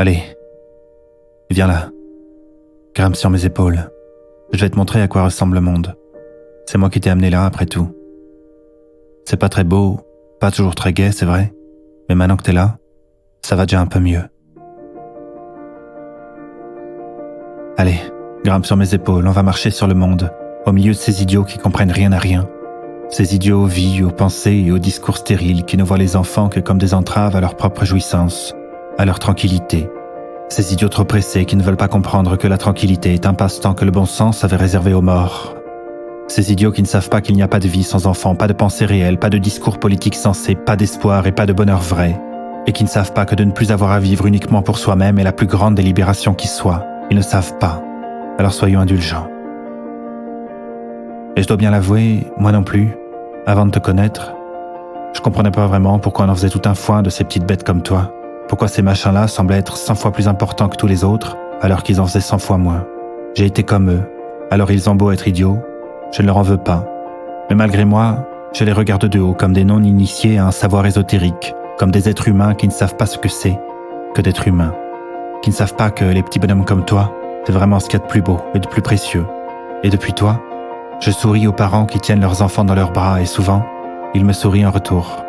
Allez, 0.00 0.22
viens 1.50 1.66
là. 1.66 1.90
Grimpe 2.94 3.16
sur 3.16 3.28
mes 3.28 3.44
épaules. 3.44 3.90
Je 4.50 4.58
vais 4.58 4.70
te 4.70 4.76
montrer 4.78 5.02
à 5.02 5.08
quoi 5.08 5.24
ressemble 5.24 5.56
le 5.56 5.60
monde. 5.60 5.94
C'est 6.64 6.78
moi 6.78 6.88
qui 6.88 7.02
t'ai 7.02 7.10
amené 7.10 7.28
là 7.28 7.44
après 7.44 7.66
tout. 7.66 7.94
C'est 9.26 9.36
pas 9.36 9.50
très 9.50 9.62
beau, 9.62 10.00
pas 10.40 10.50
toujours 10.50 10.74
très 10.74 10.94
gai, 10.94 11.12
c'est 11.12 11.26
vrai, 11.26 11.52
mais 12.08 12.14
maintenant 12.14 12.38
que 12.38 12.44
t'es 12.44 12.54
là, 12.54 12.78
ça 13.42 13.56
va 13.56 13.66
déjà 13.66 13.78
un 13.82 13.86
peu 13.86 14.00
mieux. 14.00 14.22
Allez, 17.76 18.00
grimpe 18.42 18.64
sur 18.64 18.78
mes 18.78 18.94
épaules, 18.94 19.28
on 19.28 19.32
va 19.32 19.42
marcher 19.42 19.68
sur 19.68 19.86
le 19.86 19.92
monde, 19.92 20.32
au 20.64 20.72
milieu 20.72 20.92
de 20.92 20.96
ces 20.96 21.22
idiots 21.22 21.44
qui 21.44 21.58
comprennent 21.58 21.92
rien 21.92 22.12
à 22.12 22.18
rien. 22.18 22.48
Ces 23.10 23.34
idiots 23.34 23.64
aux 23.64 23.66
vies, 23.66 24.02
aux 24.02 24.12
pensées 24.12 24.64
et 24.66 24.72
aux 24.72 24.78
discours 24.78 25.18
stériles 25.18 25.66
qui 25.66 25.76
ne 25.76 25.84
voient 25.84 25.98
les 25.98 26.16
enfants 26.16 26.48
que 26.48 26.60
comme 26.60 26.78
des 26.78 26.94
entraves 26.94 27.36
à 27.36 27.42
leur 27.42 27.54
propre 27.54 27.84
jouissance, 27.84 28.54
à 29.00 29.06
leur 29.06 29.18
tranquillité. 29.18 29.88
Ces 30.50 30.74
idiots 30.74 30.90
trop 30.90 31.04
pressés 31.04 31.46
qui 31.46 31.56
ne 31.56 31.62
veulent 31.62 31.78
pas 31.78 31.88
comprendre 31.88 32.36
que 32.36 32.46
la 32.46 32.58
tranquillité 32.58 33.14
est 33.14 33.24
un 33.24 33.32
passe-temps 33.32 33.72
que 33.72 33.86
le 33.86 33.90
bon 33.90 34.04
sens 34.04 34.44
avait 34.44 34.56
réservé 34.56 34.92
aux 34.92 35.00
morts. 35.00 35.56
Ces 36.28 36.52
idiots 36.52 36.70
qui 36.70 36.82
ne 36.82 36.86
savent 36.86 37.08
pas 37.08 37.22
qu'il 37.22 37.34
n'y 37.34 37.42
a 37.42 37.48
pas 37.48 37.60
de 37.60 37.66
vie 37.66 37.82
sans 37.82 38.06
enfants, 38.06 38.34
pas 38.34 38.46
de 38.46 38.52
pensée 38.52 38.84
réelle, 38.84 39.18
pas 39.18 39.30
de 39.30 39.38
discours 39.38 39.78
politique 39.78 40.14
sensé, 40.14 40.54
pas 40.54 40.76
d'espoir 40.76 41.26
et 41.26 41.32
pas 41.32 41.46
de 41.46 41.54
bonheur 41.54 41.80
vrai, 41.80 42.20
et 42.66 42.72
qui 42.72 42.84
ne 42.84 42.90
savent 42.90 43.14
pas 43.14 43.24
que 43.24 43.34
de 43.34 43.44
ne 43.44 43.52
plus 43.52 43.72
avoir 43.72 43.90
à 43.90 44.00
vivre 44.00 44.26
uniquement 44.26 44.60
pour 44.60 44.76
soi-même 44.76 45.18
est 45.18 45.24
la 45.24 45.32
plus 45.32 45.46
grande 45.46 45.76
délibération 45.76 46.34
qui 46.34 46.46
soit. 46.46 46.84
Ils 47.10 47.16
ne 47.16 47.22
savent 47.22 47.56
pas. 47.56 47.82
Alors 48.38 48.52
soyons 48.52 48.80
indulgents. 48.80 49.28
Et 51.36 51.42
je 51.42 51.48
dois 51.48 51.56
bien 51.56 51.70
l'avouer, 51.70 52.26
moi 52.36 52.52
non 52.52 52.64
plus, 52.64 52.90
avant 53.46 53.64
de 53.64 53.70
te 53.70 53.78
connaître, 53.78 54.34
je 55.14 55.22
comprenais 55.22 55.50
pas 55.50 55.66
vraiment 55.66 55.98
pourquoi 55.98 56.26
on 56.26 56.28
en 56.28 56.34
faisait 56.34 56.50
tout 56.50 56.62
un 56.66 56.74
foin 56.74 57.00
de 57.00 57.08
ces 57.08 57.24
petites 57.24 57.46
bêtes 57.46 57.64
comme 57.64 57.82
toi. 57.82 58.12
Pourquoi 58.50 58.66
ces 58.66 58.82
machins-là 58.82 59.28
semblaient 59.28 59.58
être 59.58 59.76
cent 59.76 59.94
fois 59.94 60.10
plus 60.10 60.26
importants 60.26 60.68
que 60.68 60.76
tous 60.76 60.88
les 60.88 61.04
autres, 61.04 61.36
alors 61.60 61.84
qu'ils 61.84 62.00
en 62.00 62.06
faisaient 62.06 62.20
cent 62.20 62.38
fois 62.38 62.58
moins. 62.58 62.84
J'ai 63.36 63.46
été 63.46 63.62
comme 63.62 63.88
eux, 63.88 64.02
alors 64.50 64.72
ils 64.72 64.90
ont 64.90 64.96
beau 64.96 65.12
être 65.12 65.28
idiots, 65.28 65.60
je 66.10 66.20
ne 66.20 66.26
leur 66.26 66.36
en 66.36 66.42
veux 66.42 66.56
pas. 66.56 66.84
Mais 67.48 67.54
malgré 67.54 67.84
moi, 67.84 68.26
je 68.52 68.64
les 68.64 68.72
regarde 68.72 69.06
de 69.06 69.20
haut 69.20 69.34
comme 69.34 69.52
des 69.52 69.62
non-initiés 69.62 70.38
à 70.38 70.46
un 70.46 70.50
savoir 70.50 70.84
ésotérique, 70.84 71.54
comme 71.78 71.92
des 71.92 72.08
êtres 72.08 72.26
humains 72.26 72.54
qui 72.54 72.66
ne 72.66 72.72
savent 72.72 72.96
pas 72.96 73.06
ce 73.06 73.18
que 73.18 73.28
c'est 73.28 73.56
que 74.16 74.20
d'être 74.20 74.48
humain, 74.48 74.74
qui 75.42 75.50
ne 75.50 75.54
savent 75.54 75.76
pas 75.76 75.92
que 75.92 76.04
les 76.04 76.24
petits 76.24 76.40
bonhommes 76.40 76.64
comme 76.64 76.84
toi, 76.84 77.12
c'est 77.46 77.52
vraiment 77.52 77.78
ce 77.78 77.86
qu'il 77.86 78.00
y 78.00 78.02
a 78.02 78.04
de 78.04 78.10
plus 78.10 78.20
beau 78.20 78.40
et 78.56 78.58
de 78.58 78.66
plus 78.66 78.82
précieux. 78.82 79.26
Et 79.84 79.90
depuis 79.90 80.12
toi, 80.12 80.40
je 80.98 81.12
souris 81.12 81.46
aux 81.46 81.52
parents 81.52 81.86
qui 81.86 82.00
tiennent 82.00 82.20
leurs 82.20 82.42
enfants 82.42 82.64
dans 82.64 82.74
leurs 82.74 82.90
bras 82.90 83.20
et 83.20 83.26
souvent, 83.26 83.64
ils 84.12 84.24
me 84.24 84.32
sourient 84.32 84.66
en 84.66 84.72
retour. 84.72 85.24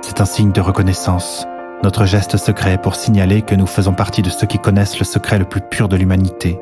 C'est 0.00 0.22
un 0.22 0.24
signe 0.24 0.52
de 0.52 0.62
reconnaissance, 0.62 1.46
notre 1.82 2.06
geste 2.06 2.36
secret 2.36 2.78
pour 2.78 2.94
signaler 2.94 3.42
que 3.42 3.54
nous 3.54 3.66
faisons 3.66 3.92
partie 3.92 4.22
de 4.22 4.30
ceux 4.30 4.46
qui 4.46 4.58
connaissent 4.58 4.98
le 4.98 5.04
secret 5.04 5.38
le 5.38 5.44
plus 5.44 5.60
pur 5.60 5.88
de 5.88 5.96
l'humanité. 5.96 6.58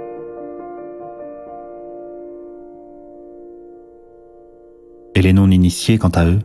Et 5.15 5.23
les 5.23 5.33
non-initiés, 5.33 5.99
quant 5.99 6.09
à 6.11 6.25
eux, 6.25 6.39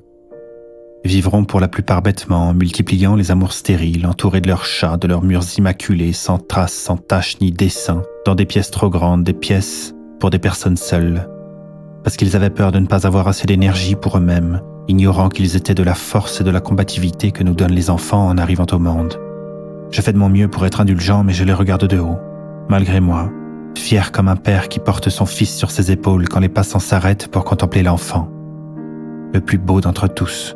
vivront 1.05 1.45
pour 1.45 1.59
la 1.59 1.67
plupart 1.67 2.01
bêtement 2.01 2.49
en 2.49 2.53
multipliant 2.53 3.15
les 3.15 3.31
amours 3.31 3.53
stériles, 3.53 4.07
entourés 4.07 4.41
de 4.41 4.47
leurs 4.47 4.65
chats, 4.65 4.97
de 4.97 5.07
leurs 5.07 5.23
murs 5.23 5.45
immaculés, 5.57 6.13
sans 6.13 6.39
traces, 6.39 6.73
sans 6.73 6.97
taches 6.97 7.39
ni 7.39 7.51
dessin, 7.51 8.01
dans 8.25 8.35
des 8.35 8.45
pièces 8.45 8.71
trop 8.71 8.89
grandes, 8.89 9.23
des 9.23 9.33
pièces 9.33 9.93
pour 10.19 10.31
des 10.31 10.39
personnes 10.39 10.77
seules, 10.77 11.29
parce 12.03 12.17
qu'ils 12.17 12.35
avaient 12.35 12.49
peur 12.49 12.71
de 12.71 12.79
ne 12.79 12.87
pas 12.87 13.07
avoir 13.07 13.27
assez 13.27 13.45
d'énergie 13.45 13.95
pour 13.95 14.17
eux-mêmes, 14.17 14.61
ignorant 14.87 15.29
qu'ils 15.29 15.55
étaient 15.55 15.73
de 15.73 15.83
la 15.83 15.95
force 15.95 16.41
et 16.41 16.43
de 16.43 16.51
la 16.51 16.61
combativité 16.61 17.31
que 17.31 17.43
nous 17.43 17.53
donnent 17.53 17.71
les 17.71 17.89
enfants 17.89 18.27
en 18.27 18.37
arrivant 18.37 18.67
au 18.71 18.79
monde. 18.79 19.19
Je 19.91 20.01
fais 20.01 20.13
de 20.13 20.17
mon 20.17 20.29
mieux 20.29 20.47
pour 20.47 20.65
être 20.65 20.81
indulgent, 20.81 21.23
mais 21.23 21.33
je 21.33 21.43
les 21.43 21.53
regarde 21.53 21.87
de 21.87 21.99
haut, 21.99 22.19
malgré 22.69 22.99
moi, 22.99 23.29
fier 23.77 24.11
comme 24.11 24.27
un 24.27 24.35
père 24.35 24.69
qui 24.69 24.79
porte 24.79 25.09
son 25.09 25.25
fils 25.25 25.55
sur 25.55 25.71
ses 25.71 25.91
épaules 25.91 26.27
quand 26.27 26.39
les 26.39 26.49
passants 26.49 26.79
s'arrêtent 26.79 27.27
pour 27.27 27.43
contempler 27.43 27.83
l'enfant, 27.83 28.29
le 29.33 29.41
plus 29.41 29.57
beau 29.57 29.81
d'entre 29.81 30.07
tous. 30.07 30.55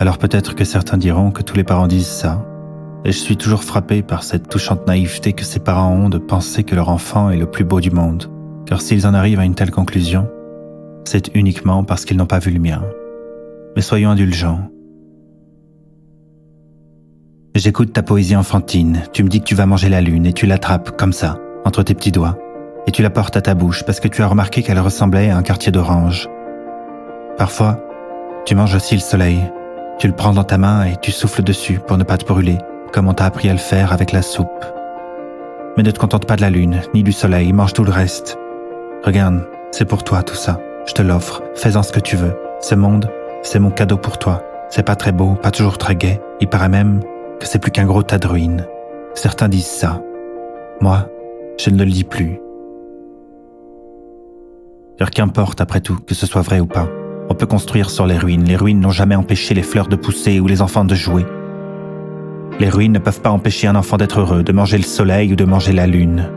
Alors 0.00 0.18
peut-être 0.18 0.54
que 0.54 0.64
certains 0.64 0.96
diront 0.96 1.30
que 1.30 1.42
tous 1.42 1.56
les 1.56 1.64
parents 1.64 1.88
disent 1.88 2.06
ça, 2.06 2.44
et 3.04 3.12
je 3.12 3.18
suis 3.18 3.36
toujours 3.36 3.64
frappé 3.64 4.02
par 4.02 4.22
cette 4.22 4.48
touchante 4.48 4.86
naïveté 4.86 5.32
que 5.32 5.44
ces 5.44 5.60
parents 5.60 5.92
ont 5.92 6.08
de 6.08 6.18
penser 6.18 6.64
que 6.64 6.74
leur 6.74 6.88
enfant 6.88 7.30
est 7.30 7.36
le 7.36 7.46
plus 7.46 7.64
beau 7.64 7.80
du 7.80 7.90
monde, 7.90 8.30
car 8.66 8.80
s'ils 8.80 9.06
en 9.06 9.14
arrivent 9.14 9.40
à 9.40 9.44
une 9.44 9.54
telle 9.54 9.70
conclusion, 9.70 10.28
c'est 11.08 11.34
uniquement 11.34 11.84
parce 11.84 12.04
qu'ils 12.04 12.18
n'ont 12.18 12.26
pas 12.26 12.38
vu 12.38 12.50
le 12.50 12.60
mien. 12.60 12.82
Mais 13.74 13.82
soyons 13.82 14.10
indulgents. 14.10 14.60
J'écoute 17.54 17.94
ta 17.94 18.02
poésie 18.02 18.36
enfantine, 18.36 19.02
tu 19.12 19.24
me 19.24 19.28
dis 19.28 19.40
que 19.40 19.46
tu 19.46 19.54
vas 19.54 19.64
manger 19.64 19.88
la 19.88 20.02
lune 20.02 20.26
et 20.26 20.34
tu 20.34 20.46
l'attrapes 20.46 20.96
comme 20.98 21.14
ça, 21.14 21.38
entre 21.64 21.82
tes 21.82 21.94
petits 21.94 22.12
doigts, 22.12 22.38
et 22.86 22.90
tu 22.90 23.02
la 23.02 23.08
portes 23.08 23.36
à 23.36 23.40
ta 23.40 23.54
bouche 23.54 23.84
parce 23.84 24.00
que 24.00 24.08
tu 24.08 24.22
as 24.22 24.26
remarqué 24.26 24.62
qu'elle 24.62 24.78
ressemblait 24.78 25.30
à 25.30 25.36
un 25.38 25.42
quartier 25.42 25.72
d'orange. 25.72 26.28
Parfois, 27.38 27.82
tu 28.44 28.54
manges 28.54 28.74
aussi 28.74 28.94
le 28.94 29.00
soleil, 29.00 29.40
tu 29.98 30.08
le 30.08 30.14
prends 30.14 30.34
dans 30.34 30.44
ta 30.44 30.58
main 30.58 30.84
et 30.84 30.96
tu 31.00 31.10
souffles 31.10 31.42
dessus 31.42 31.80
pour 31.84 31.96
ne 31.96 32.04
pas 32.04 32.18
te 32.18 32.26
brûler, 32.26 32.58
comme 32.92 33.08
on 33.08 33.14
t'a 33.14 33.24
appris 33.24 33.48
à 33.48 33.54
le 33.54 33.58
faire 33.58 33.94
avec 33.94 34.12
la 34.12 34.22
soupe. 34.22 34.64
Mais 35.76 35.82
ne 35.82 35.90
te 35.90 35.98
contente 35.98 36.26
pas 36.26 36.36
de 36.36 36.42
la 36.42 36.50
lune, 36.50 36.82
ni 36.92 37.02
du 37.02 37.12
soleil, 37.12 37.52
mange 37.54 37.72
tout 37.72 37.84
le 37.84 37.92
reste. 37.92 38.38
Regarde, 39.04 39.48
c'est 39.72 39.88
pour 39.88 40.04
toi 40.04 40.22
tout 40.22 40.34
ça. 40.34 40.60
Je 40.88 40.94
te 40.94 41.02
l'offre, 41.02 41.42
fais-en 41.54 41.82
ce 41.82 41.92
que 41.92 42.00
tu 42.00 42.16
veux. 42.16 42.34
Ce 42.60 42.74
monde, 42.74 43.10
c'est 43.42 43.58
mon 43.58 43.70
cadeau 43.70 43.98
pour 43.98 44.16
toi. 44.16 44.42
C'est 44.70 44.86
pas 44.86 44.96
très 44.96 45.12
beau, 45.12 45.34
pas 45.34 45.50
toujours 45.50 45.76
très 45.76 45.94
gai. 45.94 46.18
Il 46.40 46.48
paraît 46.48 46.70
même 46.70 47.02
que 47.38 47.46
c'est 47.46 47.58
plus 47.58 47.70
qu'un 47.70 47.84
gros 47.84 48.02
tas 48.02 48.16
de 48.16 48.26
ruines. 48.26 48.64
Certains 49.12 49.50
disent 49.50 49.66
ça. 49.66 50.00
Moi, 50.80 51.06
je 51.60 51.68
ne 51.68 51.84
le 51.84 51.90
dis 51.90 52.04
plus. 52.04 52.40
Car 54.96 55.10
qu'importe 55.10 55.60
après 55.60 55.82
tout 55.82 55.98
que 56.06 56.14
ce 56.14 56.26
soit 56.26 56.40
vrai 56.40 56.58
ou 56.58 56.66
pas. 56.66 56.88
On 57.28 57.34
peut 57.34 57.44
construire 57.44 57.90
sur 57.90 58.06
les 58.06 58.16
ruines. 58.16 58.44
Les 58.44 58.56
ruines 58.56 58.80
n'ont 58.80 58.88
jamais 58.88 59.14
empêché 59.14 59.52
les 59.52 59.62
fleurs 59.62 59.88
de 59.88 59.96
pousser 59.96 60.40
ou 60.40 60.46
les 60.46 60.62
enfants 60.62 60.86
de 60.86 60.94
jouer. 60.94 61.26
Les 62.60 62.70
ruines 62.70 62.92
ne 62.92 62.98
peuvent 62.98 63.20
pas 63.20 63.30
empêcher 63.30 63.66
un 63.66 63.76
enfant 63.76 63.98
d'être 63.98 64.20
heureux, 64.20 64.42
de 64.42 64.52
manger 64.52 64.78
le 64.78 64.84
soleil 64.84 65.34
ou 65.34 65.36
de 65.36 65.44
manger 65.44 65.74
la 65.74 65.86
lune. 65.86 66.30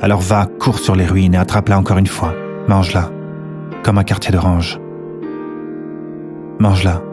Alors 0.00 0.20
va, 0.20 0.46
cours 0.46 0.78
sur 0.78 0.96
les 0.96 1.06
ruines 1.06 1.34
et 1.34 1.38
attrape-la 1.38 1.78
encore 1.78 1.98
une 1.98 2.06
fois. 2.06 2.34
Mange-la, 2.68 3.10
comme 3.82 3.98
un 3.98 4.04
quartier 4.04 4.32
d'orange. 4.32 4.78
Mange-la. 6.60 7.11